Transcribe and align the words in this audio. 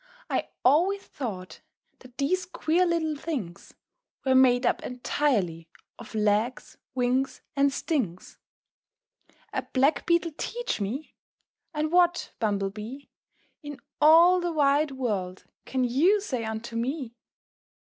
I 0.31 0.49
always 0.65 1.03
thought 1.03 1.59
that 1.99 2.17
these 2.17 2.47
queer 2.47 2.87
little 2.87 3.15
things 3.15 3.75
Were 4.25 4.33
made 4.33 4.65
up 4.65 4.81
entirely 4.81 5.69
of 5.99 6.15
legs, 6.15 6.75
wings, 6.95 7.41
and 7.55 7.71
stings. 7.71 8.39
A 9.53 9.61
Black 9.61 10.07
Beetle 10.07 10.31
teach 10.39 10.81
me! 10.81 11.13
And 11.71 11.91
what, 11.91 12.31
Bumble 12.39 12.71
Bee, 12.71 13.11
In 13.61 13.79
all 14.01 14.39
the 14.39 14.51
wide 14.51 14.89
world 14.89 15.45
can 15.65 15.83
you 15.83 16.19
say 16.19 16.45
unto 16.45 16.75
me? 16.75 17.13